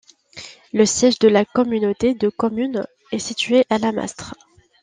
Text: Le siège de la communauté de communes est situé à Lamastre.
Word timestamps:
Le 0.73 0.83
siège 0.87 1.19
de 1.19 1.27
la 1.27 1.45
communauté 1.45 2.15
de 2.15 2.27
communes 2.29 2.87
est 3.11 3.19
situé 3.19 3.65
à 3.69 3.77
Lamastre. 3.77 4.33